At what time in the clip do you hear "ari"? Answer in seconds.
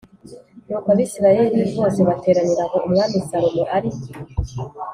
3.77-3.91